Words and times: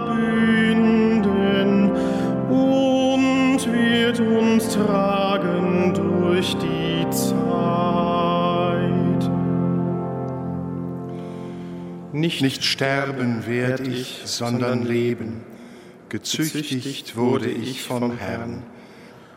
und 2.51 3.61
wird 3.73 4.19
uns 4.19 4.75
tragen 4.75 5.95
durch 5.95 6.57
die 6.57 7.09
Zeit. 7.11 7.29
Nicht 12.13 12.65
sterben 12.65 13.47
werd 13.47 13.87
ich, 13.87 14.23
sondern 14.25 14.85
leben. 14.85 15.43
Gezüchtigt 16.09 17.15
wurde 17.15 17.49
ich 17.49 17.85
vom 17.85 18.19
Herrn, 18.19 18.65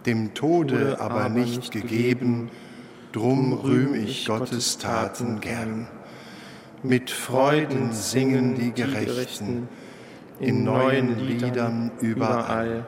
dem 0.06 0.34
Tode 0.34 0.97
aber 1.00 1.29
nicht 1.29 1.72
gegeben, 1.72 2.50
drum 3.12 3.53
rühm 3.53 3.94
ich 3.94 4.25
Gottes 4.25 4.78
Taten 4.78 5.39
gern. 5.39 5.88
Mit 6.84 7.12
Freuden 7.12 7.94
singen 7.94 8.56
die 8.56 8.72
Gerechten, 8.72 9.69
in 10.40 10.63
neuen 10.63 11.19
Liedern 11.19 11.91
überall. 12.00 12.85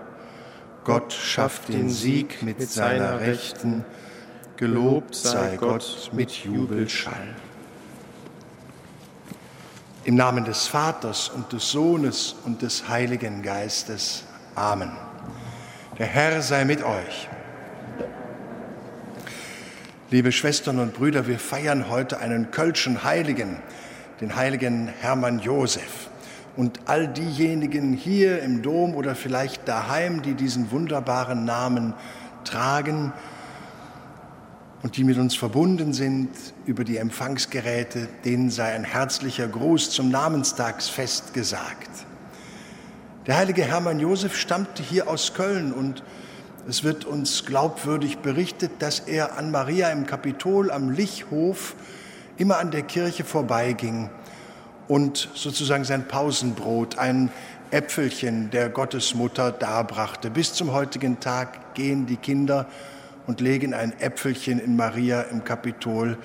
Gott 0.84 1.14
schafft 1.14 1.70
den 1.70 1.90
Sieg 1.90 2.42
mit 2.42 2.62
seiner 2.62 3.20
Rechten, 3.20 3.86
gelobt 4.58 5.16
sei 5.16 5.56
Gott 5.58 6.10
mit 6.14 6.32
Jubelschall. 6.32 7.36
Im 10.06 10.16
Namen 10.16 10.44
des 10.44 10.68
Vaters 10.68 11.30
und 11.30 11.54
des 11.54 11.72
Sohnes 11.72 12.36
und 12.44 12.62
des 12.62 12.90
Heiligen 12.90 13.42
Geistes. 13.42 14.24
Amen. 14.56 14.92
Der 16.00 16.08
Herr 16.08 16.42
sei 16.42 16.66
mit 16.66 16.82
euch. 16.82 17.30
Liebe 20.10 20.32
Schwestern 20.32 20.80
und 20.80 20.96
Brüder, 20.96 21.28
wir 21.28 21.38
feiern 21.38 21.88
heute 21.88 22.18
einen 22.18 22.50
kölschen 22.50 23.04
Heiligen, 23.04 23.58
den 24.20 24.36
heiligen 24.36 24.88
Hermann 24.88 25.38
Josef. 25.38 26.10
Und 26.58 26.80
all 26.86 27.08
diejenigen 27.08 27.94
hier 27.94 28.42
im 28.42 28.64
Dom 28.64 28.96
oder 28.96 29.14
vielleicht 29.14 29.68
daheim, 29.68 30.24
die 30.24 30.34
diesen 30.34 30.72
wunderbaren 30.72 31.46
Namen 31.46 31.94
tragen 32.44 33.14
und 34.82 34.98
die 34.98 35.04
mit 35.04 35.20
uns 35.20 35.36
verbunden 35.36 35.94
sind 35.94 36.30
über 36.66 36.86
die 36.86 36.98
Empfangsgeräte, 36.98 38.08
denen 38.26 38.50
sei 38.50 38.74
ein 38.74 38.84
herzlicher 38.84 39.48
Gruß 39.48 39.92
zum 39.92 40.10
Namenstagsfest 40.10 41.36
gesagt. 41.36 41.90
Der 43.26 43.38
heilige 43.38 43.64
Hermann 43.64 44.02
Josef 44.02 44.36
stammte 44.36 44.84
hier 44.84 45.08
aus 45.08 45.34
Köln 45.34 45.72
und 45.72 46.04
es 46.68 46.84
wird 46.84 47.06
uns 47.06 47.46
glaubwürdig 47.46 48.18
berichtet, 48.18 48.72
dass 48.80 49.00
er 49.00 49.38
an 49.38 49.50
Maria 49.50 49.90
im 49.92 50.06
Kapitol 50.06 50.70
am 50.70 50.90
Lichhof 50.90 51.76
immer 52.38 52.58
an 52.58 52.72
der 52.72 52.82
Kirche 52.82 53.24
vorbeiging 53.24 54.10
und 54.90 55.30
sozusagen 55.36 55.86
sein 55.86 56.06
Pausenbrot, 56.06 56.98
ein 56.98 57.32
Äpfelchen 57.72 58.52
der 58.52 58.68
Gottesmutter 58.68 59.54
darbrachte. 59.54 60.30
Bis 60.30 60.54
zum 60.54 60.74
heutigen 60.74 61.22
Tag 61.22 61.76
gehen 61.76 62.06
die 62.06 62.18
Kinder 62.18 62.68
und 63.26 63.40
legen 63.40 63.74
ein 63.74 63.98
Äpfelchen 64.02 64.60
in 64.60 64.76
Maria 64.76 65.22
im 65.22 65.46
Kapitol 65.46 66.18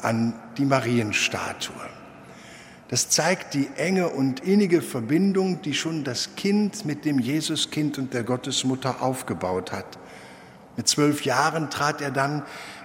an 0.00 0.34
die 0.56 0.66
Marienstatue. 0.66 1.93
Das 2.88 3.08
zeigt 3.08 3.54
die 3.54 3.68
enge 3.76 4.08
und 4.08 4.40
innige 4.40 4.82
Verbindung, 4.82 5.62
die 5.62 5.74
schon 5.74 6.04
das 6.04 6.36
Kind 6.36 6.84
mit 6.84 7.04
dem 7.04 7.18
Jesuskind 7.18 7.98
und 7.98 8.12
der 8.12 8.24
Gottesmutter 8.24 9.02
aufgebaut 9.02 9.72
hat. 9.72 9.98
Mit 10.76 10.88
zwölf 10.88 11.24
Jahren 11.24 11.70
trat 11.70 12.00
er 12.00 12.10
dann 12.10 12.42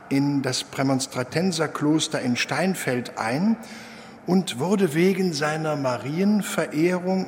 in 0.10 0.42
das 0.42 0.64
Prämonstratenserkloster 0.64 2.22
in 2.22 2.36
Steinfeld 2.36 3.18
ein 3.18 3.58
und 4.26 4.60
wurde 4.60 4.94
wegen 4.94 5.34
seiner 5.34 5.76
Marienverehrung 5.76 7.28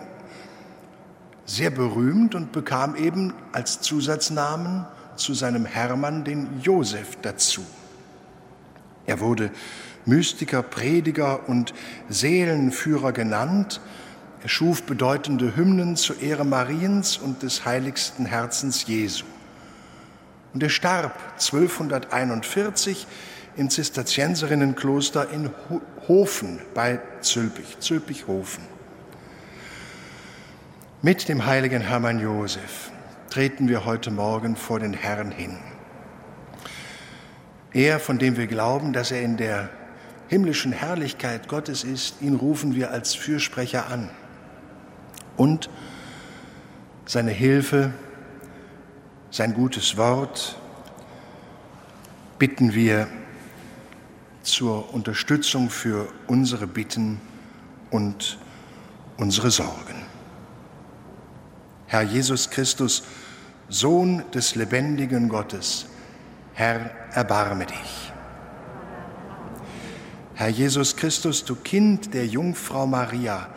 sehr 1.45 1.71
berühmt 1.71 2.35
und 2.35 2.51
bekam 2.51 2.95
eben 2.95 3.33
als 3.51 3.81
Zusatznamen 3.81 4.85
zu 5.15 5.33
seinem 5.33 5.65
Hermann 5.65 6.23
den 6.23 6.61
Josef 6.61 7.17
dazu. 7.21 7.63
Er 9.05 9.19
wurde 9.19 9.51
Mystiker, 10.05 10.63
Prediger 10.63 11.47
und 11.47 11.73
Seelenführer 12.09 13.11
genannt. 13.11 13.81
Er 14.43 14.49
schuf 14.49 14.83
bedeutende 14.83 15.55
Hymnen 15.55 15.95
zur 15.95 16.19
Ehre 16.21 16.45
Mariens 16.45 17.17
und 17.17 17.43
des 17.43 17.65
heiligsten 17.65 18.25
Herzens 18.25 18.87
Jesu. 18.87 19.25
Und 20.53 20.63
er 20.63 20.69
starb 20.69 21.17
1241 21.33 23.07
im 23.55 23.69
Zisterzienserinnenkloster 23.69 25.29
in 25.29 25.51
Hofen 26.07 26.59
bei 26.73 26.99
Zülpich, 27.21 27.79
Zülpich-Hofen. 27.79 28.63
Mit 31.01 31.29
dem 31.29 31.45
heiligen 31.45 31.81
Hermann 31.81 32.19
Josef 32.19 32.91
treten 33.29 33.67
wir 33.67 33.85
heute 33.85 34.11
Morgen 34.11 34.55
vor 34.55 34.79
den 34.79 34.93
Herrn 34.93 35.31
hin. 35.31 35.57
Er, 37.73 37.99
von 37.99 38.19
dem 38.19 38.37
wir 38.37 38.47
glauben, 38.47 38.93
dass 38.93 39.11
er 39.11 39.21
in 39.21 39.37
der 39.37 39.69
himmlischen 40.31 40.71
Herrlichkeit 40.71 41.49
Gottes 41.49 41.83
ist, 41.83 42.21
ihn 42.21 42.35
rufen 42.35 42.73
wir 42.73 42.91
als 42.91 43.13
Fürsprecher 43.13 43.87
an. 43.87 44.09
Und 45.35 45.69
seine 47.05 47.31
Hilfe, 47.31 47.93
sein 49.29 49.53
gutes 49.53 49.97
Wort 49.97 50.57
bitten 52.39 52.73
wir 52.73 53.09
zur 54.41 54.93
Unterstützung 54.93 55.69
für 55.69 56.07
unsere 56.27 56.65
Bitten 56.65 57.19
und 57.89 58.37
unsere 59.17 59.51
Sorgen. 59.51 60.05
Herr 61.87 62.03
Jesus 62.03 62.49
Christus, 62.49 63.03
Sohn 63.67 64.23
des 64.33 64.55
lebendigen 64.55 65.27
Gottes, 65.27 65.87
Herr, 66.53 66.89
erbarme 67.11 67.65
dich. 67.65 68.10
Herr 70.41 70.49
Jesus 70.49 70.95
Christus, 70.95 71.45
du 71.45 71.53
Kind 71.53 72.15
der 72.15 72.25
Jungfrau 72.25 72.87
Maria, 72.87 73.47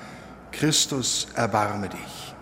Christus, 0.52 1.28
erbarme 1.34 1.88
dich. 1.88 2.34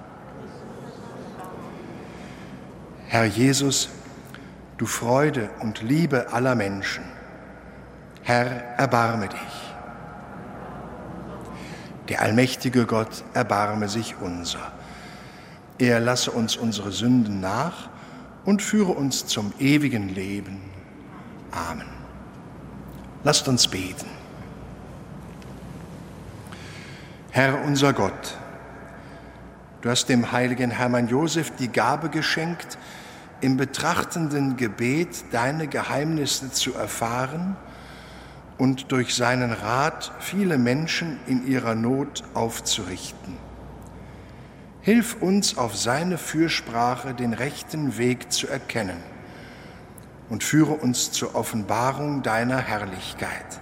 Herr 3.07 3.27
Jesus, 3.27 3.89
du 4.79 4.87
Freude 4.87 5.49
und 5.61 5.83
Liebe 5.83 6.33
aller 6.33 6.57
Menschen, 6.57 7.05
Herr, 8.23 8.47
erbarme 8.79 9.29
dich. 9.29 9.75
Der 12.09 12.23
allmächtige 12.23 12.85
Gott, 12.85 13.23
erbarme 13.35 13.89
sich 13.89 14.17
unser. 14.21 14.73
Er 15.79 16.01
lasse 16.01 16.33
uns 16.33 16.57
unsere 16.57 16.91
Sünden 16.91 17.39
nach 17.39 17.91
und 18.45 18.61
führe 18.61 18.91
uns 18.91 19.25
zum 19.25 19.53
ewigen 19.61 20.13
Leben. 20.13 20.61
Amen. 21.53 21.87
Lasst 23.23 23.47
uns 23.47 23.69
beten. 23.69 24.22
Herr 27.35 27.65
unser 27.65 27.95
Gott, 27.95 28.37
du 29.81 29.89
hast 29.89 30.11
dem 30.11 30.33
heiligen 30.33 30.71
Hermann 30.71 31.09
Josef 31.09 31.51
die 31.59 31.69
Gabe 31.69 32.11
geschenkt, 32.11 32.77
im 33.41 33.57
betrachtenden 33.57 34.59
Gebet 34.59 35.25
deine 35.33 35.67
Geheimnisse 35.67 36.53
zu 36.53 36.75
erfahren 36.75 37.57
und 38.59 38.93
durch 38.93 39.15
seinen 39.15 39.51
Rat 39.51 40.13
viele 40.21 40.59
Menschen 40.59 41.19
in 41.27 41.47
ihrer 41.47 41.75
Not 41.75 42.23
aufzurichten. 42.35 43.39
Hilf 44.83 45.17
uns 45.23 45.57
auf 45.57 45.75
seine 45.75 46.19
Fürsprache 46.19 47.15
den 47.15 47.33
rechten 47.33 47.97
Weg 47.97 48.31
zu 48.31 48.47
erkennen 48.47 48.99
und 50.29 50.45
führe 50.45 50.75
uns 50.75 51.13
zur 51.13 51.35
Offenbarung 51.35 52.23
deiner 52.23 52.59
Herrlichkeit 52.59 53.62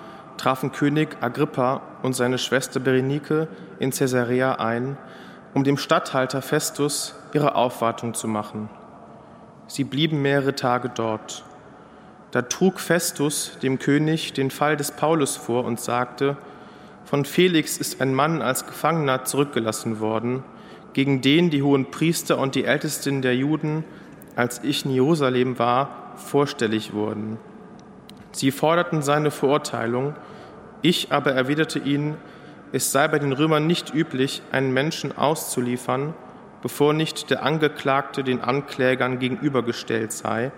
trafen 0.41 0.71
König 0.71 1.17
Agrippa 1.21 1.81
und 2.01 2.13
seine 2.13 2.39
Schwester 2.39 2.79
Berenike 2.79 3.47
in 3.77 3.91
Caesarea 3.91 4.55
ein, 4.55 4.97
um 5.53 5.63
dem 5.63 5.77
Statthalter 5.77 6.41
Festus 6.41 7.13
ihre 7.31 7.53
Aufwartung 7.53 8.15
zu 8.15 8.27
machen. 8.27 8.67
Sie 9.67 9.83
blieben 9.83 10.23
mehrere 10.23 10.55
Tage 10.55 10.89
dort. 10.89 11.43
Da 12.31 12.41
trug 12.41 12.79
Festus 12.79 13.59
dem 13.61 13.77
König 13.77 14.33
den 14.33 14.49
Fall 14.49 14.77
des 14.77 14.91
Paulus 14.91 15.35
vor 15.37 15.63
und 15.63 15.79
sagte, 15.79 16.37
von 17.05 17.23
Felix 17.23 17.77
ist 17.77 18.01
ein 18.01 18.15
Mann 18.15 18.41
als 18.41 18.65
Gefangener 18.65 19.25
zurückgelassen 19.25 19.99
worden, 19.99 20.43
gegen 20.93 21.21
den 21.21 21.51
die 21.51 21.61
hohen 21.61 21.91
Priester 21.91 22.39
und 22.39 22.55
die 22.55 22.65
Ältesten 22.65 23.21
der 23.21 23.35
Juden, 23.35 23.83
als 24.35 24.63
ich 24.63 24.85
in 24.85 24.91
Jerusalem 24.91 25.59
war, 25.59 26.13
vorstellig 26.15 26.93
wurden. 26.93 27.37
Sie 28.31 28.49
forderten 28.49 29.03
seine 29.03 29.29
Verurteilung 29.29 30.15
ich 30.81 31.11
aber 31.11 31.33
erwiderte 31.33 31.79
ihnen, 31.79 32.17
es 32.71 32.91
sei 32.91 33.07
bei 33.07 33.19
den 33.19 33.33
Römern 33.33 33.67
nicht 33.67 33.93
üblich, 33.93 34.41
einen 34.51 34.73
Menschen 34.73 35.17
auszuliefern, 35.17 36.13
bevor 36.61 36.93
nicht 36.93 37.29
der 37.29 37.43
Angeklagte 37.43 38.23
den 38.23 38.41
Anklägern 38.41 39.19
gegenübergestellt 39.19 40.11
sei 40.11 40.51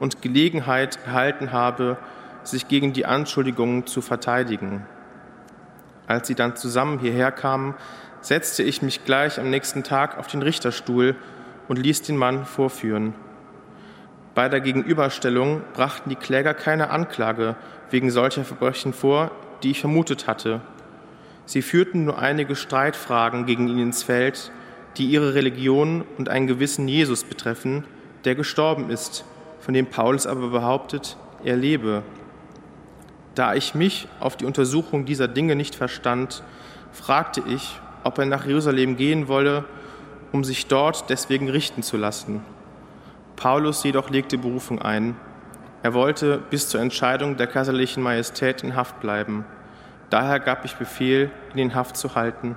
und 0.00 0.22
Gelegenheit 0.22 0.98
erhalten 1.06 1.52
habe, 1.52 1.96
sich 2.42 2.68
gegen 2.68 2.92
die 2.92 3.06
Anschuldigungen 3.06 3.86
zu 3.86 4.00
verteidigen. 4.00 4.86
Als 6.06 6.26
sie 6.26 6.34
dann 6.34 6.56
zusammen 6.56 6.98
hierher 6.98 7.30
kamen, 7.30 7.74
setzte 8.20 8.62
ich 8.62 8.82
mich 8.82 9.04
gleich 9.04 9.38
am 9.38 9.50
nächsten 9.50 9.84
Tag 9.84 10.18
auf 10.18 10.26
den 10.26 10.42
Richterstuhl 10.42 11.14
und 11.68 11.76
ließ 11.76 12.02
den 12.02 12.16
Mann 12.16 12.44
vorführen. 12.46 13.14
Bei 14.34 14.48
der 14.48 14.60
Gegenüberstellung 14.60 15.62
brachten 15.74 16.10
die 16.10 16.16
Kläger 16.16 16.54
keine 16.54 16.90
Anklage 16.90 17.56
wegen 17.90 18.10
solcher 18.10 18.44
Verbrechen 18.44 18.92
vor, 18.92 19.30
die 19.62 19.70
ich 19.72 19.80
vermutet 19.80 20.26
hatte. 20.26 20.60
Sie 21.46 21.62
führten 21.62 22.04
nur 22.04 22.18
einige 22.18 22.56
Streitfragen 22.56 23.46
gegen 23.46 23.68
ihn 23.68 23.78
ins 23.78 24.02
Feld, 24.02 24.52
die 24.96 25.06
ihre 25.06 25.34
Religion 25.34 26.04
und 26.18 26.28
einen 26.28 26.46
gewissen 26.46 26.88
Jesus 26.88 27.24
betreffen, 27.24 27.84
der 28.24 28.34
gestorben 28.34 28.90
ist, 28.90 29.24
von 29.60 29.74
dem 29.74 29.86
Paulus 29.86 30.26
aber 30.26 30.48
behauptet, 30.48 31.16
er 31.44 31.56
lebe. 31.56 32.02
Da 33.34 33.54
ich 33.54 33.74
mich 33.74 34.08
auf 34.18 34.36
die 34.36 34.44
Untersuchung 34.44 35.04
dieser 35.04 35.28
Dinge 35.28 35.56
nicht 35.56 35.74
verstand, 35.74 36.42
fragte 36.92 37.42
ich, 37.48 37.80
ob 38.04 38.18
er 38.18 38.26
nach 38.26 38.46
Jerusalem 38.46 38.96
gehen 38.96 39.28
wolle, 39.28 39.64
um 40.32 40.44
sich 40.44 40.66
dort 40.66 41.10
deswegen 41.10 41.48
richten 41.48 41.82
zu 41.82 41.96
lassen. 41.96 42.42
Paulus 43.36 43.82
jedoch 43.84 44.10
legte 44.10 44.38
Berufung 44.38 44.82
ein. 44.82 45.16
Er 45.82 45.94
wollte 45.94 46.38
bis 46.50 46.68
zur 46.68 46.80
Entscheidung 46.82 47.38
der 47.38 47.46
kaiserlichen 47.46 48.02
Majestät 48.02 48.62
in 48.62 48.76
Haft 48.76 49.00
bleiben. 49.00 49.46
Daher 50.10 50.38
gab 50.38 50.66
ich 50.66 50.76
Befehl, 50.76 51.30
ihn 51.54 51.58
in 51.58 51.74
Haft 51.74 51.96
zu 51.96 52.14
halten, 52.14 52.56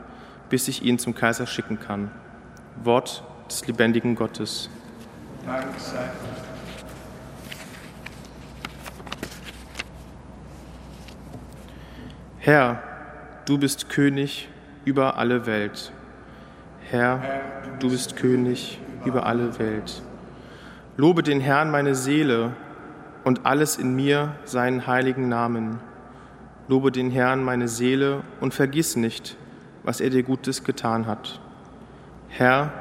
bis 0.49 0.67
ich 0.67 0.83
ihn 0.83 0.99
zum 0.99 1.15
Kaiser 1.15 1.47
schicken 1.47 1.79
kann. 1.79 2.11
Wort 2.83 3.23
des 3.49 3.65
lebendigen 3.65 4.15
Gottes. 4.15 4.69
Dank 5.45 5.63
sei. 5.77 6.09
Herr, 12.39 12.83
du 13.45 13.57
bist 13.57 13.87
König 13.87 14.49
über 14.83 15.15
alle 15.15 15.45
Welt. 15.45 15.93
Herr, 16.89 17.21
du 17.79 17.89
bist 17.89 18.17
König 18.17 18.79
über 19.05 19.25
alle 19.25 19.57
Welt. 19.59 20.01
Lobe 20.97 21.23
den 21.23 21.39
Herrn 21.39 21.71
meine 21.71 21.95
Seele 21.95 22.51
und 23.23 23.45
alles 23.45 23.77
in 23.77 23.95
mir 23.95 24.35
seinen 24.45 24.87
heiligen 24.87 25.29
Namen. 25.29 25.79
Lobe 26.67 26.91
den 26.91 27.11
Herrn 27.11 27.43
meine 27.43 27.67
Seele 27.67 28.21
und 28.39 28.53
vergiss 28.53 28.95
nicht, 28.95 29.37
was 29.83 30.01
er 30.01 30.09
dir 30.09 30.23
Gutes 30.23 30.63
getan 30.63 31.07
hat. 31.07 31.39
Herr, 32.29 32.71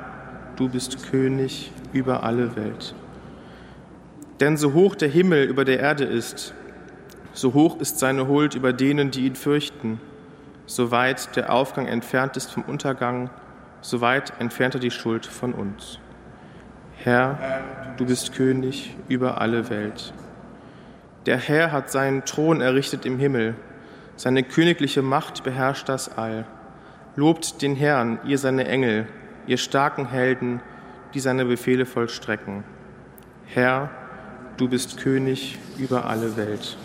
du 0.56 0.68
bist 0.68 1.10
König 1.10 1.72
über 1.92 2.22
alle 2.22 2.56
Welt. 2.56 2.94
Denn 4.40 4.56
so 4.56 4.72
hoch 4.72 4.94
der 4.94 5.08
Himmel 5.08 5.44
über 5.44 5.64
der 5.64 5.80
Erde 5.80 6.04
ist, 6.04 6.54
so 7.32 7.54
hoch 7.54 7.80
ist 7.80 7.98
seine 7.98 8.28
Huld 8.28 8.54
über 8.54 8.72
denen, 8.72 9.10
die 9.10 9.26
ihn 9.26 9.36
fürchten. 9.36 10.00
So 10.66 10.90
weit 10.90 11.34
der 11.36 11.52
Aufgang 11.52 11.86
entfernt 11.86 12.36
ist 12.36 12.50
vom 12.52 12.62
Untergang, 12.62 13.30
so 13.80 14.00
weit 14.00 14.32
entfernt 14.38 14.74
er 14.74 14.80
die 14.80 14.90
Schuld 14.90 15.26
von 15.26 15.54
uns. 15.54 15.98
Herr, 16.96 17.38
du 17.96 18.06
bist 18.06 18.32
König 18.34 18.96
über 19.08 19.40
alle 19.40 19.70
Welt. 19.70 20.12
Der 21.26 21.36
Herr 21.36 21.70
hat 21.70 21.90
seinen 21.90 22.24
Thron 22.24 22.60
errichtet 22.60 23.06
im 23.06 23.18
Himmel, 23.18 23.54
seine 24.16 24.42
königliche 24.42 25.02
Macht 25.02 25.44
beherrscht 25.44 25.88
das 25.88 26.16
All. 26.18 26.44
Lobt 27.16 27.62
den 27.62 27.76
Herrn, 27.76 28.18
ihr 28.24 28.38
seine 28.38 28.66
Engel, 28.66 29.06
ihr 29.46 29.58
starken 29.58 30.08
Helden, 30.08 30.60
die 31.14 31.20
seine 31.20 31.44
Befehle 31.44 31.86
vollstrecken. 31.86 32.64
Herr, 33.46 33.90
du 34.56 34.68
bist 34.68 34.98
König 34.98 35.58
über 35.78 36.06
alle 36.06 36.36
Welt. 36.36 36.76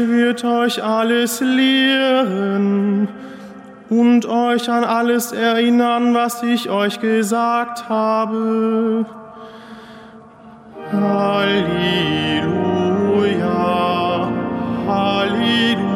Wird 0.00 0.44
euch 0.44 0.82
alles 0.82 1.40
lehren 1.40 3.08
und 3.90 4.26
euch 4.26 4.68
an 4.70 4.84
alles 4.84 5.32
erinnern, 5.32 6.14
was 6.14 6.42
ich 6.42 6.68
euch 6.68 7.00
gesagt 7.00 7.88
habe. 7.88 9.06
Halleluja, 10.92 11.48
Halleluja, 14.86 15.90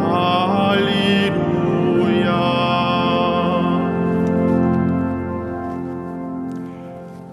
Halleluja. 0.00 1.26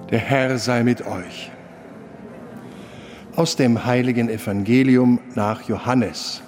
Der 0.09 0.19
Herr 0.19 0.57
sei 0.57 0.83
mit 0.83 1.05
euch 1.05 1.12
aus 3.35 3.55
dem 3.55 3.85
heiligen 3.85 4.29
Evangelium 4.29 5.19
nach 5.35 5.63
Johannes. 5.63 6.41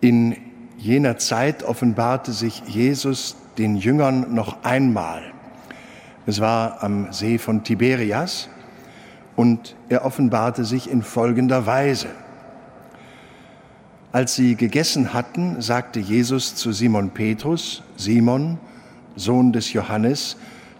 In 0.00 0.36
jener 0.76 1.18
Zeit 1.18 1.62
offenbarte 1.62 2.32
sich 2.32 2.62
Jesus 2.66 3.36
den 3.58 3.76
Jüngern 3.76 4.34
noch 4.34 4.62
einmal. 4.64 5.22
Es 6.26 6.40
war 6.40 6.82
am 6.82 7.12
See 7.12 7.38
von 7.38 7.64
Tiberias 7.64 8.48
und 9.34 9.76
er 9.88 10.04
offenbarte 10.04 10.64
sich 10.64 10.90
in 10.90 11.02
folgender 11.02 11.66
Weise. 11.66 12.08
Als 14.10 14.34
sie 14.34 14.54
gegessen 14.54 15.12
hatten, 15.12 15.60
sagte 15.60 16.00
Jesus 16.00 16.54
zu 16.54 16.72
Simon 16.72 17.10
Petrus, 17.10 17.82
Simon, 17.96 18.58
Sohn 19.16 19.52
des 19.52 19.72
Johannes, 19.72 20.36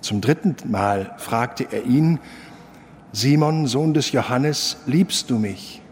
Zum 0.00 0.20
dritten 0.20 0.56
Mal 0.70 1.14
fragte 1.18 1.66
er 1.70 1.84
ihn, 1.84 2.20
Simon, 3.12 3.66
Sohn 3.66 3.94
des 3.94 4.12
Johannes, 4.12 4.78
liebst 4.86 5.30
du 5.30 5.38
mich? 5.38 5.82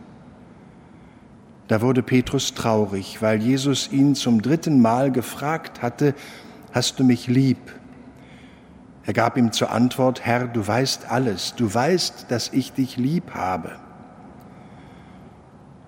Da 1.69 1.81
wurde 1.81 2.03
Petrus 2.03 2.55
traurig, 2.55 3.21
weil 3.23 3.43
Jesus 3.43 3.91
ihn 3.91 4.15
zum 4.15 4.43
dritten 4.43 4.81
Mal 4.81 5.11
gefragt 5.11 5.83
hatte, 5.83 6.15
hast 6.73 7.01
du 7.01 7.05
mich 7.05 7.27
lieb? 7.27 7.59
Er 9.05 9.13
gab 9.13 9.37
ihm 9.37 9.53
zur 9.53 9.71
Antwort, 9.71 10.25
Herr, 10.25 10.47
du 10.47 10.67
weißt 10.67 11.11
alles, 11.11 11.55
du 11.57 11.73
weißt, 11.73 12.27
dass 12.29 12.53
ich 12.53 12.73
dich 12.73 12.97
lieb 12.97 13.35
habe. 13.35 13.73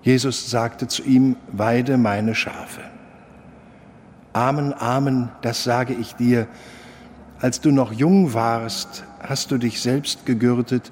Jesus 0.01 0.49
sagte 0.49 0.87
zu 0.87 1.03
ihm, 1.03 1.35
weide 1.51 1.97
meine 1.97 2.33
Schafe. 2.33 2.81
Amen, 4.31 4.73
Amen, 4.73 5.29
das 5.41 5.63
sage 5.63 5.93
ich 5.93 6.15
dir. 6.15 6.47
Als 7.41 7.61
du 7.61 7.71
noch 7.71 7.93
jung 7.93 8.33
warst, 8.33 9.05
hast 9.21 9.51
du 9.51 9.57
dich 9.57 9.81
selbst 9.81 10.25
gegürtet 10.25 10.91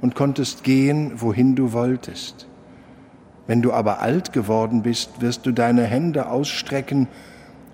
und 0.00 0.16
konntest 0.16 0.64
gehen, 0.64 1.12
wohin 1.20 1.54
du 1.54 1.72
wolltest. 1.72 2.48
Wenn 3.46 3.62
du 3.62 3.72
aber 3.72 4.00
alt 4.00 4.32
geworden 4.32 4.82
bist, 4.82 5.20
wirst 5.20 5.46
du 5.46 5.52
deine 5.52 5.84
Hände 5.84 6.28
ausstrecken 6.28 7.06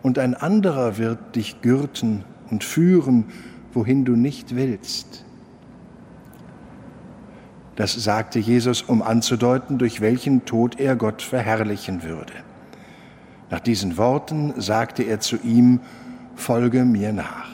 und 0.02 0.18
ein 0.18 0.34
anderer 0.34 0.98
wird 0.98 1.36
dich 1.36 1.62
gürten 1.62 2.24
und 2.50 2.64
führen, 2.64 3.24
wohin 3.72 4.04
du 4.04 4.14
nicht 4.14 4.54
willst. 4.54 5.24
Das 7.76 7.94
sagte 7.94 8.38
Jesus, 8.38 8.82
um 8.82 9.00
anzudeuten, 9.00 9.78
durch 9.78 10.02
welchen 10.02 10.44
Tod 10.44 10.78
er 10.78 10.96
Gott 10.96 11.22
verherrlichen 11.22 12.02
würde. 12.02 12.34
Nach 13.50 13.60
diesen 13.60 13.96
Worten 13.96 14.52
sagte 14.60 15.02
er 15.02 15.20
zu 15.20 15.36
ihm, 15.36 15.80
Folge 16.34 16.84
mir 16.84 17.12
nach. 17.12 17.51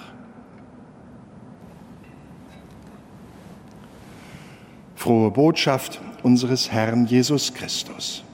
Frohe 4.98 5.30
Botschaft 5.30 6.00
unseres 6.24 6.72
Herrn 6.72 7.06
Jesus 7.06 7.54
Christus. 7.54 8.24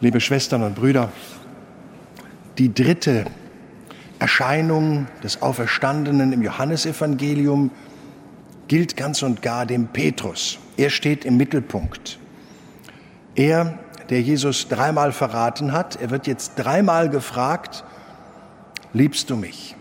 Liebe 0.00 0.20
Schwestern 0.20 0.64
und 0.64 0.74
Brüder, 0.74 1.12
die 2.58 2.74
dritte 2.74 3.26
Erscheinung 4.18 5.06
des 5.22 5.42
Auferstandenen 5.42 6.32
im 6.32 6.42
Johannesevangelium 6.42 7.70
gilt 8.66 8.96
ganz 8.96 9.22
und 9.22 9.42
gar 9.42 9.64
dem 9.64 9.86
Petrus. 9.86 10.58
Er 10.76 10.90
steht 10.90 11.24
im 11.24 11.36
Mittelpunkt. 11.36 12.18
Er, 13.36 13.78
der 14.10 14.22
Jesus 14.22 14.66
dreimal 14.66 15.12
verraten 15.12 15.70
hat, 15.70 15.94
er 16.02 16.10
wird 16.10 16.26
jetzt 16.26 16.54
dreimal 16.56 17.10
gefragt, 17.10 17.84
liebst 18.92 19.30
du 19.30 19.36
mich? 19.36 19.75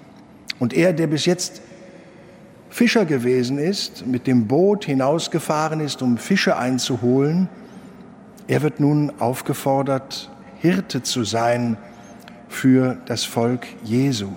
Und 0.60 0.74
er, 0.74 0.94
der 0.94 1.08
bis 1.08 1.26
jetzt 1.26 1.62
Fischer 2.70 3.06
gewesen 3.06 3.58
ist, 3.58 4.06
mit 4.06 4.28
dem 4.28 4.48
Boot 4.48 4.86
hinausgefahren 4.86 5.80
ist, 5.80 6.02
um 6.02 6.18
Fische 6.18 6.58
einzuholen, 6.58 7.50
er 8.48 8.62
wird 8.62 8.80
nun 8.80 9.12
aufgefordert, 9.20 10.30
Hirte 10.60 11.02
zu 11.02 11.24
sein 11.24 11.78
für 12.48 12.98
das 13.06 13.24
Volk 13.24 13.66
Jesu. 13.84 14.30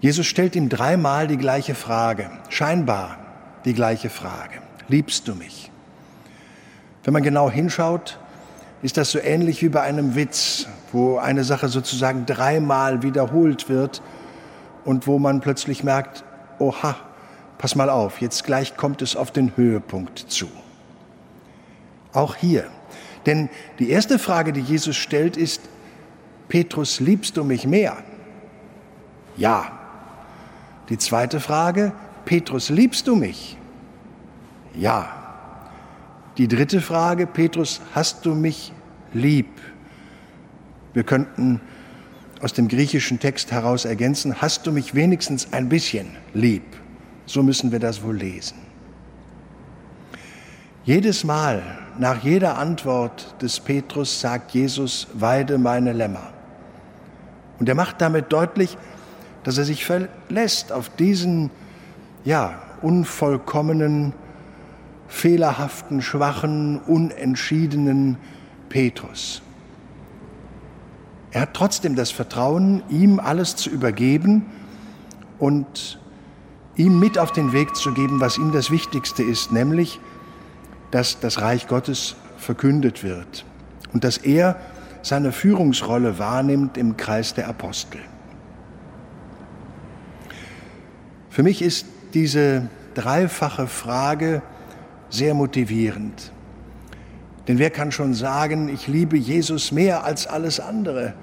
Jesus 0.00 0.26
stellt 0.26 0.56
ihm 0.56 0.68
dreimal 0.68 1.26
die 1.26 1.36
gleiche 1.36 1.74
Frage, 1.74 2.30
scheinbar 2.48 3.18
die 3.64 3.74
gleiche 3.74 4.08
Frage. 4.08 4.54
Liebst 4.88 5.28
du 5.28 5.34
mich? 5.34 5.70
Wenn 7.04 7.12
man 7.12 7.22
genau 7.22 7.50
hinschaut, 7.50 8.18
ist 8.82 8.96
das 8.96 9.10
so 9.10 9.18
ähnlich 9.18 9.62
wie 9.62 9.68
bei 9.68 9.82
einem 9.82 10.14
Witz, 10.14 10.66
wo 10.92 11.18
eine 11.18 11.44
Sache 11.44 11.68
sozusagen 11.68 12.26
dreimal 12.26 13.02
wiederholt 13.02 13.68
wird 13.68 14.02
und 14.84 15.06
wo 15.06 15.18
man 15.18 15.40
plötzlich 15.40 15.84
merkt, 15.84 16.24
oha, 16.58 16.96
pass 17.58 17.74
mal 17.74 17.90
auf, 17.90 18.20
jetzt 18.20 18.44
gleich 18.44 18.76
kommt 18.76 19.02
es 19.02 19.16
auf 19.16 19.30
den 19.30 19.56
Höhepunkt 19.56 20.18
zu. 20.18 20.48
Auch 22.12 22.34
hier. 22.34 22.64
Denn 23.26 23.48
die 23.78 23.90
erste 23.90 24.18
Frage, 24.18 24.52
die 24.52 24.60
Jesus 24.60 24.96
stellt, 24.96 25.36
ist, 25.36 25.62
Petrus, 26.48 27.00
liebst 27.00 27.36
du 27.36 27.44
mich 27.44 27.66
mehr? 27.66 27.98
Ja. 29.36 29.72
Die 30.88 30.98
zweite 30.98 31.38
Frage, 31.38 31.92
Petrus, 32.24 32.70
liebst 32.70 33.06
du 33.06 33.14
mich? 33.14 33.56
Ja. 34.74 35.08
Die 36.38 36.48
dritte 36.48 36.80
Frage, 36.80 37.26
Petrus, 37.26 37.80
hast 37.94 38.26
du 38.26 38.34
mich 38.34 38.72
lieb? 39.12 39.48
Wir 40.92 41.04
könnten 41.04 41.60
aus 42.40 42.52
dem 42.52 42.68
griechischen 42.68 43.20
Text 43.20 43.52
heraus 43.52 43.84
ergänzen, 43.84 44.40
hast 44.40 44.66
du 44.66 44.72
mich 44.72 44.94
wenigstens 44.94 45.52
ein 45.52 45.68
bisschen 45.68 46.08
lieb? 46.32 46.64
So 47.26 47.42
müssen 47.42 47.70
wir 47.70 47.78
das 47.78 48.02
wohl 48.02 48.16
lesen. 48.16 48.56
Jedes 50.84 51.24
Mal, 51.24 51.62
nach 51.98 52.24
jeder 52.24 52.58
Antwort 52.58 53.40
des 53.42 53.60
Petrus, 53.60 54.20
sagt 54.20 54.52
Jesus, 54.52 55.06
weide 55.12 55.58
meine 55.58 55.92
Lämmer. 55.92 56.32
Und 57.58 57.68
er 57.68 57.74
macht 57.74 58.00
damit 58.00 58.32
deutlich, 58.32 58.78
dass 59.44 59.58
er 59.58 59.64
sich 59.64 59.84
verlässt 59.84 60.72
auf 60.72 60.88
diesen, 60.88 61.50
ja, 62.24 62.62
unvollkommenen, 62.80 64.14
fehlerhaften, 65.08 66.00
schwachen, 66.00 66.80
unentschiedenen 66.80 68.16
Petrus. 68.70 69.42
Er 71.32 71.42
hat 71.42 71.54
trotzdem 71.54 71.94
das 71.94 72.10
Vertrauen, 72.10 72.82
ihm 72.88 73.20
alles 73.20 73.56
zu 73.56 73.70
übergeben 73.70 74.46
und 75.38 76.00
ihm 76.76 76.98
mit 76.98 77.18
auf 77.18 77.32
den 77.32 77.52
Weg 77.52 77.76
zu 77.76 77.92
geben, 77.92 78.20
was 78.20 78.38
ihm 78.38 78.52
das 78.52 78.70
Wichtigste 78.70 79.22
ist, 79.22 79.52
nämlich, 79.52 80.00
dass 80.90 81.20
das 81.20 81.40
Reich 81.40 81.68
Gottes 81.68 82.16
verkündet 82.36 83.04
wird 83.04 83.44
und 83.92 84.02
dass 84.02 84.16
er 84.16 84.56
seine 85.02 85.32
Führungsrolle 85.32 86.18
wahrnimmt 86.18 86.76
im 86.76 86.96
Kreis 86.96 87.34
der 87.34 87.48
Apostel. 87.48 88.00
Für 91.30 91.42
mich 91.42 91.62
ist 91.62 91.86
diese 92.12 92.68
dreifache 92.94 93.66
Frage 93.66 94.42
sehr 95.10 95.34
motivierend. 95.34 96.32
Denn 97.48 97.58
wer 97.58 97.70
kann 97.70 97.90
schon 97.92 98.14
sagen, 98.14 98.68
ich 98.68 98.86
liebe 98.86 99.16
Jesus 99.16 99.72
mehr 99.72 100.04
als 100.04 100.26
alles 100.26 100.60
andere? 100.60 101.14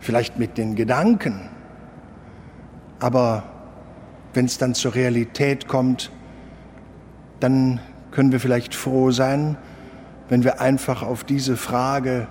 Vielleicht 0.00 0.38
mit 0.38 0.58
den 0.58 0.74
Gedanken, 0.76 1.48
aber 2.98 3.44
wenn 4.34 4.46
es 4.46 4.58
dann 4.58 4.74
zur 4.74 4.94
Realität 4.94 5.68
kommt, 5.68 6.10
dann 7.40 7.80
können 8.10 8.32
wir 8.32 8.40
vielleicht 8.40 8.74
froh 8.74 9.10
sein, 9.10 9.56
wenn 10.28 10.44
wir 10.44 10.60
einfach 10.60 11.02
auf 11.02 11.24
diese 11.24 11.56
Frage 11.56 12.28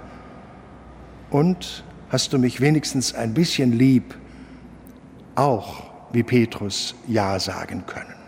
und 1.30 1.84
hast 2.10 2.34
du 2.34 2.40
mich 2.40 2.62
wenigstens 2.62 3.14
ein 3.14 3.34
bisschen 3.34 3.72
lieb, 3.72 4.16
auch 5.36 5.84
wie 6.12 6.24
Petrus 6.24 6.96
Ja 7.08 7.40
sagen 7.40 7.86
können. 7.86 8.19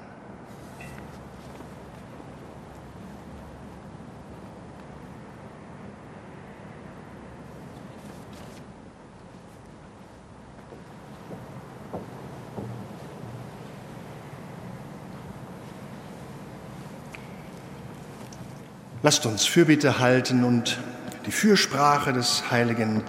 Lasst 19.03 19.25
uns 19.25 19.45
Fürbitte 19.45 19.97
halten 19.97 20.43
und 20.43 20.77
die 21.25 21.31
Fürsprache 21.31 22.13
des 22.13 22.51
heiligen 22.51 23.03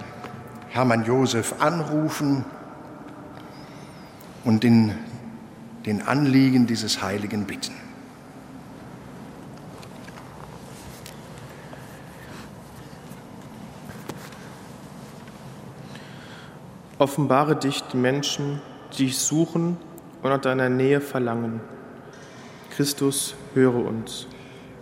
Hermann 0.69 1.05
Josef 1.05 1.55
anrufen 1.59 2.43
und 4.43 4.63
in 4.63 4.95
den 5.85 6.01
Anliegen 6.01 6.65
dieses 6.65 7.03
Heiligen 7.03 7.45
bitten. 7.45 7.73
Offenbare 16.97 17.55
dich 17.55 17.83
die 17.91 17.97
Menschen, 17.97 18.61
die 18.93 19.05
dich 19.05 19.19
suchen 19.19 19.77
und 20.23 20.29
nach 20.29 20.41
deiner 20.41 20.69
Nähe 20.69 21.01
verlangen. 21.01 21.61
Christus, 22.71 23.35
höre 23.53 23.75
uns. 23.75 24.25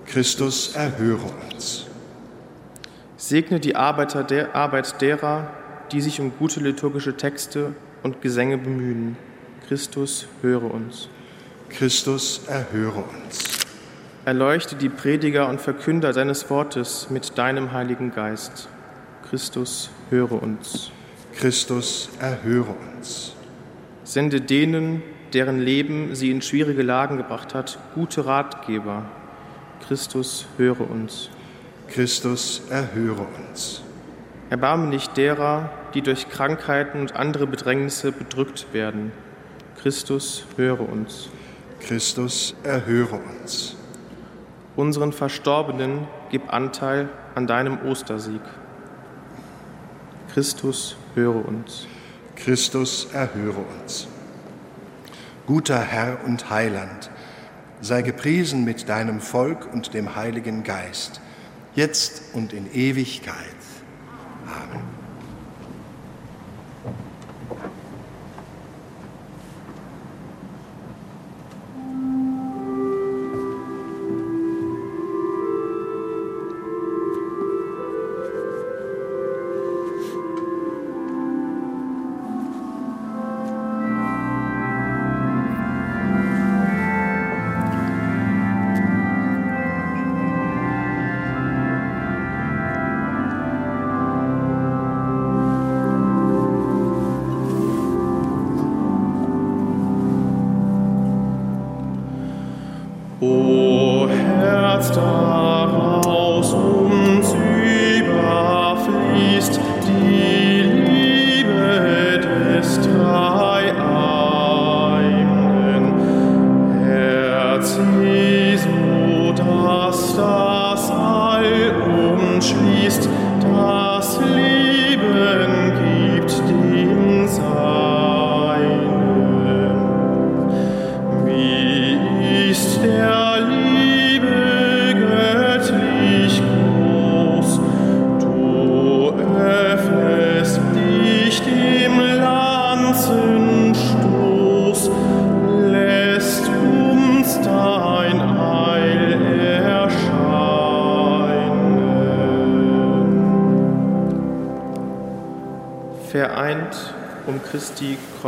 Christus, 0.05 0.75
erhöre 0.75 1.31
uns. 1.51 1.85
Segne 3.17 3.59
die 3.59 3.75
Arbeiter 3.75 4.23
der 4.23 4.55
Arbeit 4.55 5.01
derer, 5.01 5.51
die 5.91 6.01
sich 6.01 6.19
um 6.19 6.31
gute 6.37 6.59
liturgische 6.59 7.15
Texte 7.17 7.73
und 8.03 8.21
Gesänge 8.21 8.57
bemühen. 8.57 9.17
Christus, 9.67 10.27
höre 10.41 10.71
uns. 10.73 11.07
Christus, 11.69 12.41
erhöre 12.47 13.03
uns. 13.03 13.59
Erleuchte 14.25 14.75
die 14.75 14.89
Prediger 14.89 15.47
und 15.47 15.61
Verkünder 15.61 16.13
deines 16.13 16.49
Wortes 16.49 17.09
mit 17.09 17.37
deinem 17.37 17.71
Heiligen 17.71 18.13
Geist. 18.13 18.69
Christus, 19.29 19.89
höre 20.09 20.43
uns. 20.43 20.91
Christus, 21.33 22.09
erhöre 22.19 22.75
uns. 22.95 23.33
Sende 24.03 24.41
denen, 24.41 25.01
deren 25.33 25.59
Leben 25.59 26.15
sie 26.15 26.31
in 26.31 26.41
schwierige 26.41 26.83
Lagen 26.83 27.17
gebracht 27.17 27.55
hat, 27.55 27.79
gute 27.95 28.25
Ratgeber. 28.25 29.05
Christus, 29.87 30.45
höre 30.57 30.89
uns. 30.89 31.29
Christus, 31.87 32.61
erhöre 32.69 33.25
uns. 33.49 33.81
Erbarme 34.49 34.87
nicht 34.87 35.17
derer, 35.17 35.69
die 35.93 36.01
durch 36.01 36.29
Krankheiten 36.29 37.01
und 37.01 37.15
andere 37.15 37.47
Bedrängnisse 37.47 38.11
bedrückt 38.11 38.67
werden. 38.73 39.11
Christus, 39.81 40.45
höre 40.57 40.81
uns. 40.81 41.29
Christus, 41.79 42.55
erhöre 42.63 43.19
uns. 43.39 43.75
Unseren 44.75 45.11
Verstorbenen 45.11 46.07
gib 46.29 46.53
Anteil 46.53 47.09
an 47.35 47.47
deinem 47.47 47.79
Ostersieg. 47.85 48.41
Christus, 50.33 50.95
höre 51.15 51.45
uns. 51.45 51.87
Christus, 52.35 53.07
erhöre 53.13 53.63
uns. 53.81 54.07
Guter 55.45 55.79
Herr 55.79 56.19
und 56.25 56.49
Heiland, 56.49 57.09
sei 57.81 58.03
gepriesen 58.03 58.63
mit 58.63 58.87
deinem 58.87 59.19
Volk 59.19 59.71
und 59.73 59.93
dem 59.93 60.15
Heiligen 60.15 60.63
Geist, 60.63 61.19
jetzt 61.75 62.33
und 62.33 62.53
in 62.53 62.71
Ewigkeit. 62.73 63.35
Amen. 64.45 64.90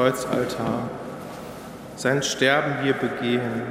Kreuzaltar. 0.04 0.89
Sein 1.96 2.24
Sterben 2.24 2.84
wir 2.84 2.92
begehen. 2.92 3.62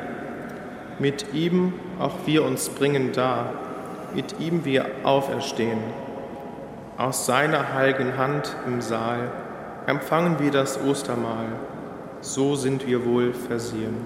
Mit 0.98 1.34
ihm 1.34 1.74
auch 1.98 2.14
wir 2.24 2.42
uns 2.44 2.70
bringen 2.70 3.12
dar. 3.12 3.52
Mit 4.14 4.40
ihm 4.40 4.64
wir 4.64 4.86
auferstehen. 5.02 5.78
Aus 6.96 7.26
seiner 7.26 7.74
heiligen 7.74 8.16
Hand 8.16 8.56
im 8.66 8.80
Saal 8.80 9.30
empfangen 9.86 10.38
wir 10.38 10.50
das 10.50 10.80
Ostermahl. 10.80 11.48
So 12.22 12.56
sind 12.56 12.86
wir 12.86 13.04
wohl 13.04 13.34
versehen. 13.34 13.96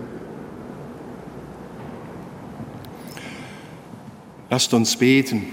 Lasst 4.51 4.75
uns 4.75 4.97
beten, 4.97 5.45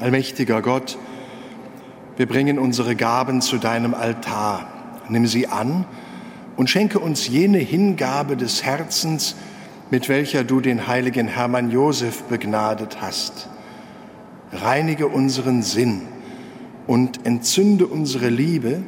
allmächtiger 0.00 0.62
Gott. 0.62 0.98
Wir 2.16 2.26
bringen 2.26 2.58
unsere 2.58 2.96
Gaben 2.96 3.40
zu 3.40 3.58
deinem 3.58 3.94
Altar 3.94 4.66
nimm 5.10 5.26
sie 5.26 5.46
an 5.46 5.84
und 6.58 6.68
schenke 6.68 6.98
uns 6.98 7.28
jene 7.28 7.58
Hingabe 7.58 8.36
des 8.36 8.64
Herzens, 8.64 9.36
mit 9.92 10.08
welcher 10.08 10.42
du 10.42 10.60
den 10.60 10.88
heiligen 10.88 11.28
Hermann 11.28 11.70
Josef 11.70 12.24
begnadet 12.24 13.00
hast. 13.00 13.48
Reinige 14.52 15.06
unseren 15.06 15.62
Sinn 15.62 16.02
und 16.88 17.24
entzünde 17.24 17.86
unsere 17.86 18.28
Liebe, 18.28 18.82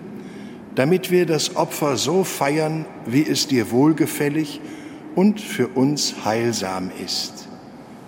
damit 0.74 1.12
wir 1.12 1.26
das 1.26 1.54
Opfer 1.54 1.96
so 1.96 2.24
feiern, 2.24 2.86
wie 3.06 3.24
es 3.24 3.46
dir 3.46 3.70
wohlgefällig 3.70 4.60
und 5.14 5.40
für 5.40 5.68
uns 5.68 6.24
heilsam 6.24 6.90
ist. 7.04 7.46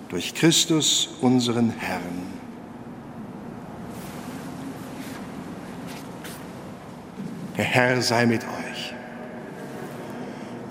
Durch 0.08 0.34
Christus 0.34 1.18
unseren 1.20 1.72
Herrn. 1.78 2.32
Der 7.56 7.64
Herr 7.64 8.02
sei 8.02 8.26
mit 8.26 8.42
euch. 8.42 8.61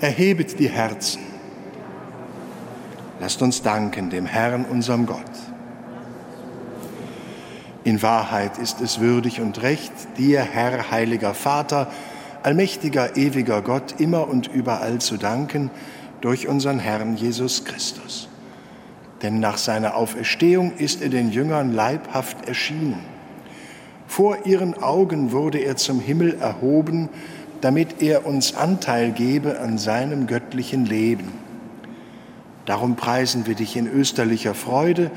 Erhebet 0.02 0.58
die 0.58 0.68
Herzen. 0.68 1.22
Lasst 3.20 3.40
uns 3.44 3.62
danken 3.62 4.10
dem 4.10 4.26
Herrn, 4.26 4.66
unserem 4.66 5.06
Gott. 5.06 5.22
In 7.84 8.02
Wahrheit 8.02 8.58
ist 8.58 8.82
es 8.82 9.00
würdig 9.00 9.42
und 9.42 9.62
recht, 9.62 9.94
dir, 10.18 10.42
Herr, 10.42 10.90
heiliger 10.90 11.36
Vater, 11.36 11.92
allmächtiger, 12.42 13.16
ewiger 13.16 13.62
Gott, 13.62 14.00
immer 14.00 14.28
und 14.28 14.48
überall 14.48 14.98
zu 14.98 15.18
danken 15.18 15.70
durch 16.20 16.48
unseren 16.48 16.80
Herrn 16.80 17.16
Jesus 17.16 17.64
Christus. 17.64 18.28
Denn 19.22 19.40
nach 19.40 19.60
seiner 19.60 19.96
Auferstehung 19.96 20.74
ist 20.78 21.04
er 21.04 21.10
den 21.10 21.30
Jüngern 21.30 21.74
leibhaft 21.74 22.48
erschienen 22.48 23.06
vor 24.12 24.46
ihren 24.46 24.74
Augen 24.74 25.32
wurde 25.32 25.60
er 25.60 25.78
zum 25.78 26.02
Himmel 26.02 26.36
erhoben, 26.42 27.08
damit 27.62 28.02
er 28.02 28.26
uns 28.26 28.56
Anteil 28.56 29.12
gebe 29.12 29.60
an 29.60 29.78
seinem 29.78 30.28
göttlichen 30.28 30.86
Leben. 30.86 31.32
Darum 32.66 32.96
preisen 32.96 33.48
wir 33.48 33.56
dich 33.56 33.76
in 33.78 33.88
österlicher 33.88 34.54
Freude 34.54 35.12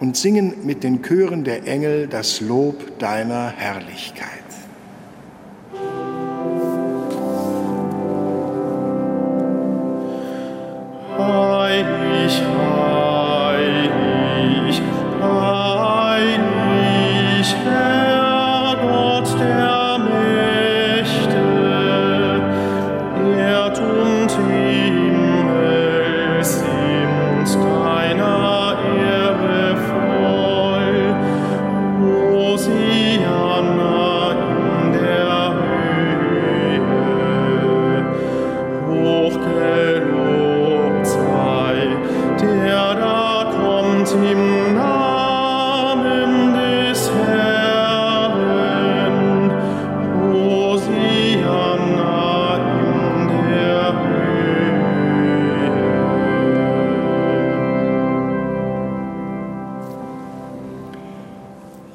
und 0.00 0.16
singen 0.16 0.64
mit 0.64 0.82
den 0.82 1.02
Chören 1.02 1.44
der 1.44 1.66
Engel 1.66 2.06
das 2.06 2.40
Lob 2.40 2.98
deiner 2.98 3.50
Herrlichkeit. 3.50 4.26
Heilig, 11.18 11.99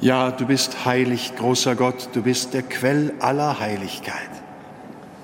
Ja, 0.00 0.30
du 0.30 0.46
bist 0.46 0.84
heilig, 0.84 1.34
großer 1.36 1.74
Gott, 1.74 2.10
du 2.12 2.22
bist 2.22 2.54
der 2.54 2.62
Quell 2.62 3.12
aller 3.18 3.58
Heiligkeit. 3.58 4.30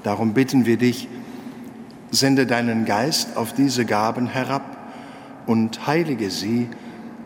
Darum 0.03 0.35
bitten 0.35 0.67
wir 0.67 0.77
dich, 0.77 1.07
sende 2.11 2.47
deinen 2.47 2.85
Geist 2.85 3.37
auf 3.37 3.53
diese 3.53 3.85
Gaben 3.85 4.27
herab 4.27 4.77
und 5.47 5.87
heilige 5.87 6.31
sie 6.31 6.69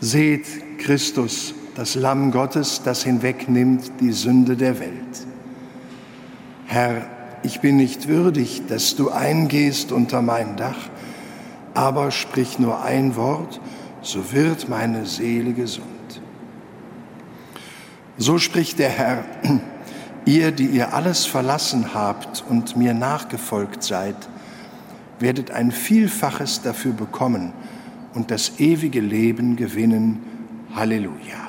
Seht 0.00 0.78
Christus, 0.78 1.54
das 1.74 1.94
Lamm 1.94 2.30
Gottes, 2.30 2.82
das 2.84 3.02
hinwegnimmt 3.02 3.92
die 4.00 4.12
Sünde 4.12 4.56
der 4.56 4.78
Welt. 4.78 5.26
Herr, 6.66 7.06
ich 7.42 7.60
bin 7.60 7.76
nicht 7.76 8.06
würdig, 8.06 8.62
dass 8.68 8.96
du 8.96 9.10
eingehst 9.10 9.92
unter 9.92 10.20
mein 10.20 10.56
Dach, 10.56 10.90
aber 11.72 12.10
sprich 12.10 12.58
nur 12.58 12.82
ein 12.82 13.16
Wort, 13.16 13.60
so 14.02 14.32
wird 14.32 14.68
meine 14.68 15.06
Seele 15.06 15.52
gesund. 15.52 15.86
So 18.18 18.38
spricht 18.38 18.78
der 18.78 18.90
Herr, 18.90 19.24
ihr, 20.26 20.50
die 20.50 20.66
ihr 20.66 20.92
alles 20.92 21.24
verlassen 21.24 21.94
habt 21.94 22.44
und 22.48 22.76
mir 22.76 22.92
nachgefolgt 22.92 23.82
seid, 23.82 24.16
werdet 25.20 25.50
ein 25.50 25.72
Vielfaches 25.72 26.60
dafür 26.60 26.92
bekommen 26.92 27.54
und 28.16 28.30
das 28.30 28.58
ewige 28.58 29.00
Leben 29.00 29.56
gewinnen. 29.56 30.20
Halleluja. 30.74 31.45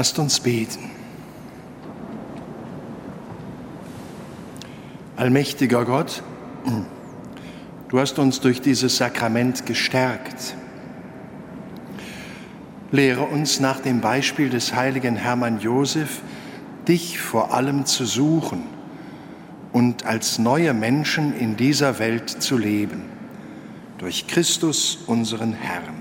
Lasst 0.00 0.18
uns 0.18 0.40
beten. 0.40 0.90
Allmächtiger 5.14 5.84
Gott, 5.84 6.22
du 7.90 8.00
hast 8.00 8.18
uns 8.18 8.40
durch 8.40 8.62
dieses 8.62 8.96
Sakrament 8.96 9.66
gestärkt. 9.66 10.56
Lehre 12.90 13.24
uns 13.24 13.60
nach 13.60 13.80
dem 13.80 14.00
Beispiel 14.00 14.48
des 14.48 14.74
heiligen 14.74 15.16
Hermann 15.16 15.60
Josef, 15.60 16.22
dich 16.88 17.18
vor 17.18 17.52
allem 17.52 17.84
zu 17.84 18.06
suchen 18.06 18.62
und 19.74 20.06
als 20.06 20.38
neue 20.38 20.72
Menschen 20.72 21.38
in 21.38 21.58
dieser 21.58 21.98
Welt 21.98 22.30
zu 22.30 22.56
leben. 22.56 23.02
Durch 23.98 24.26
Christus, 24.26 25.00
unseren 25.06 25.52
Herrn. 25.52 25.99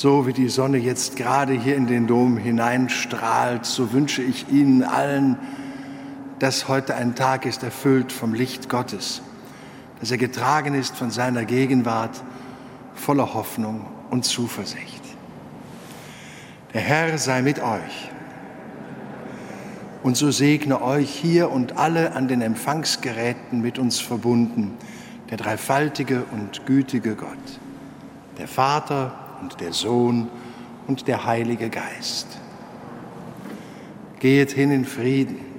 So 0.00 0.26
wie 0.26 0.32
die 0.32 0.48
Sonne 0.48 0.78
jetzt 0.78 1.16
gerade 1.16 1.52
hier 1.52 1.76
in 1.76 1.86
den 1.86 2.06
Dom 2.06 2.38
hineinstrahlt, 2.38 3.66
so 3.66 3.92
wünsche 3.92 4.22
ich 4.22 4.48
Ihnen 4.48 4.82
allen, 4.82 5.36
dass 6.38 6.68
heute 6.68 6.94
ein 6.94 7.14
Tag 7.14 7.44
ist 7.44 7.62
erfüllt 7.62 8.10
vom 8.10 8.32
Licht 8.32 8.70
Gottes, 8.70 9.20
dass 10.00 10.10
er 10.10 10.16
getragen 10.16 10.72
ist 10.72 10.96
von 10.96 11.10
seiner 11.10 11.44
Gegenwart, 11.44 12.24
voller 12.94 13.34
Hoffnung 13.34 13.84
und 14.08 14.24
Zuversicht. 14.24 15.02
Der 16.72 16.80
Herr 16.80 17.18
sei 17.18 17.42
mit 17.42 17.58
euch 17.58 18.10
und 20.02 20.16
so 20.16 20.30
segne 20.30 20.80
euch 20.80 21.10
hier 21.10 21.50
und 21.50 21.76
alle 21.76 22.14
an 22.14 22.26
den 22.26 22.40
Empfangsgeräten 22.40 23.60
mit 23.60 23.78
uns 23.78 24.00
verbunden, 24.00 24.78
der 25.28 25.36
dreifaltige 25.36 26.24
und 26.32 26.64
gütige 26.64 27.16
Gott, 27.16 27.60
der 28.38 28.48
Vater 28.48 29.19
und 29.40 29.60
der 29.60 29.72
Sohn 29.72 30.28
und 30.86 31.08
der 31.08 31.24
Heilige 31.24 31.70
Geist. 31.70 32.26
Gehet 34.18 34.52
hin 34.52 34.70
in 34.70 34.84
Frieden. 34.84 35.49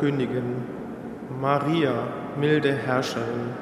Königin, 0.00 0.64
Maria, 1.40 1.92
milde 2.38 2.72
Herrscherin, 2.72 3.54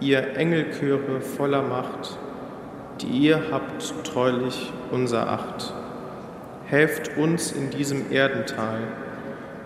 ihr 0.00 0.36
Engelchöre 0.36 1.20
voller 1.20 1.62
Macht, 1.62 2.16
die 3.00 3.06
ihr 3.06 3.40
habt 3.50 3.94
treulich 4.04 4.72
unser 4.92 5.28
Acht. 5.28 5.74
Helft 6.66 7.16
uns 7.16 7.50
in 7.52 7.70
diesem 7.70 8.12
Erdental, 8.12 8.78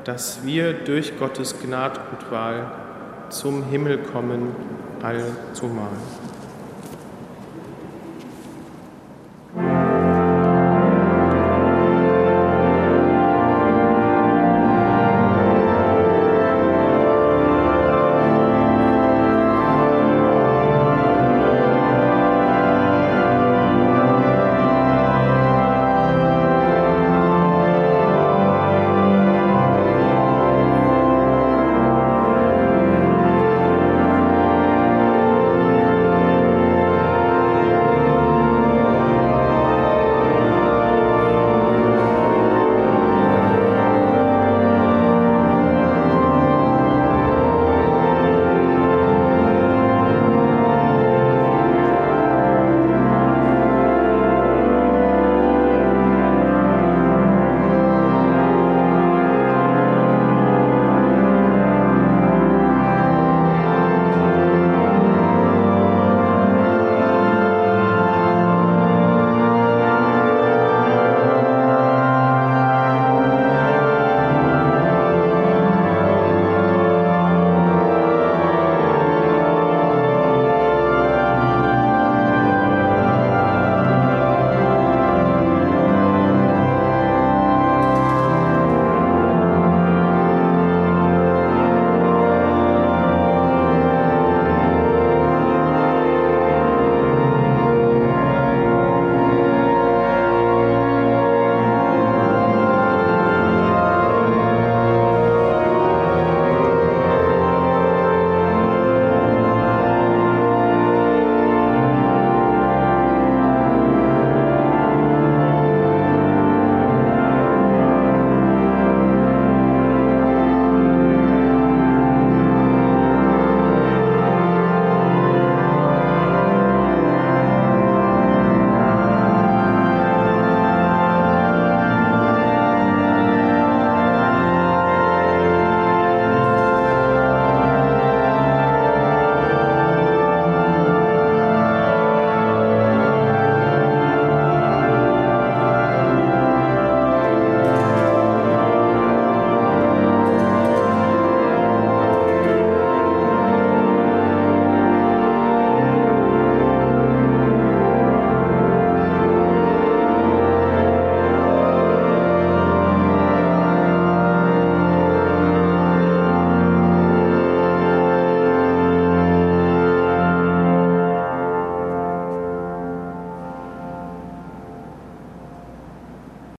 dass 0.05 0.47
wir 0.47 0.73
durch 0.73 1.19
Gottes 1.19 1.61
Gnadgutwahl 1.61 2.71
zum 3.29 3.65
Himmel 3.65 3.99
kommen 3.99 4.55
allzumal. 5.03 5.91